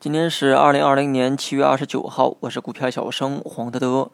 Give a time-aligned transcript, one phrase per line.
[0.00, 4.12] 今天是二零二零年七月二十九号，我是股票小生黄德德。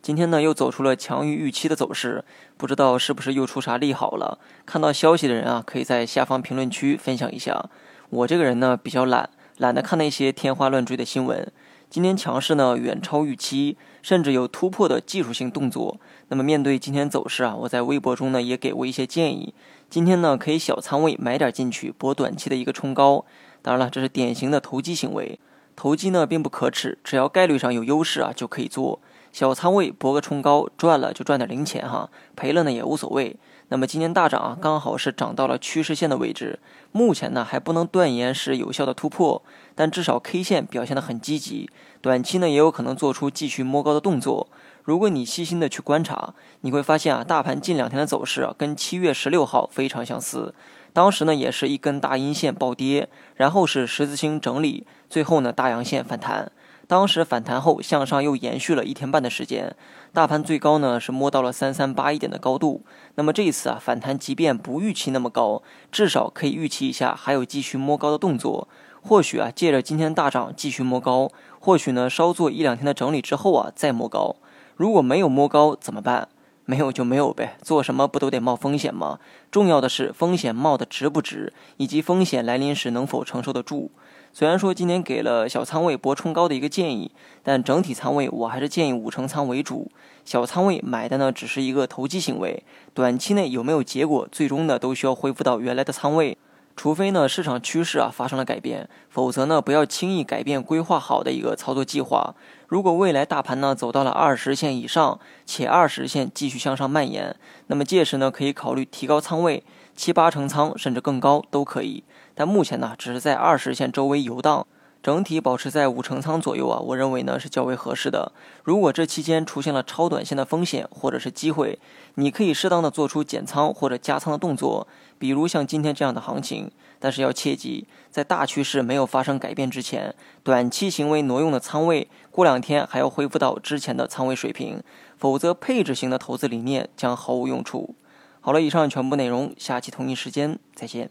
[0.00, 2.24] 今天呢又走出了强于预期的走势，
[2.56, 4.38] 不知道是不是又出啥利好了？
[4.64, 7.68] 看到消息的人啊，可以在下方评论区分享一下。
[8.08, 9.28] 我这个人呢比较懒，
[9.58, 11.52] 懒得看那些天花乱坠的新闻。
[11.90, 16.00] 今天强势呢远超预期，甚至有突破的技术性动作。
[16.28, 19.52] 那么面对今天走势啊，我在微博中呢也给过一些建议。
[19.90, 23.26] 今天呢可以小仓位买点进去，博短期的一个冲高。
[23.66, 25.40] 当然了，这是典型的投机行为。
[25.74, 29.00] 投机呢并不可耻，只要概率上有优势啊，就可以做
[29.32, 33.34] 小仓位博个冲高，赚了就赚点零钱哈，赔了呢也无所谓。
[33.70, 36.60] 那么今天大涨啊，刚好是涨到了趋势线的位置，
[36.92, 39.42] 目前呢还不能断言是有效的突破，
[39.74, 41.68] 但至少 K 线表现得很积极，
[42.00, 44.46] 短期呢也有可能做出继续摸高的动作。
[44.84, 50.54] 如果你细心的去观察，你会发现啊，大盘近两天的走势啊，跟七月十六号非常相似。
[50.96, 56.50] 当时呢，也是一根大阴线暴跌，然后是十字星整理，最后呢大阳线反弹。
[56.86, 59.76] 当时反弹后向上又延续了一天半的时间，
[60.14, 62.80] 大盘最高呢是摸到了三三八一点的高度。
[63.16, 68.66] 那么这一次啊反弹，即便不预期那么高，至少可以预期一下还有继续摸高的动作。
[69.02, 71.30] 或许啊借着今天大涨继续摸高，
[71.60, 74.36] 或许呢稍做一两天的整理之后啊再摸高。
[74.76, 76.28] 如果没有摸高怎么办？
[76.66, 79.20] 没有就没有呗，做什么不都得冒风险吗？
[79.50, 83.90] 重要的是风险冒得值不值，以及风险来临时能否承受得住。
[84.32, 89.90] 虽然说今天给了小仓位博冲高的一个建议，但整体仓位我还是建议五成仓为主。
[90.24, 96.36] 小仓位买的呢只是一个投机行为，短期内有没有结果，最终呢都需要恢复到原来的仓位。
[96.76, 102.34] 除非呢市场趋势啊发生了改变，否则呢不要轻易改变规划好的一个操作计划。
[102.68, 107.34] 如果未来大盘呢走到了二十线以上，且二十线继续向上蔓延，
[107.68, 109.64] 那么届时呢可以考虑提高仓位，
[109.96, 112.04] 七八成仓甚至更高都可以。
[112.34, 114.66] 但目前呢只是在二十线周围游荡。
[115.06, 118.32] 整体保持在五成仓左右啊，我认为呢是较为合适的。
[118.64, 121.78] 如果这期间出现了超短线的风险或者是机会，
[122.16, 126.72] 你可以适当的做出减仓或者加仓的动作，比如像今天这样的行情。
[126.98, 130.12] 但是要切记，在大趋势没有发生改变之前，
[130.42, 134.82] 短期行为挪用的仓位，过两天还要恢复到之前的仓位水平，
[135.16, 137.94] 否则配置型的投资理念将毫无用处。
[138.40, 141.08] 好了，以上全部内容，下期同一时间再见。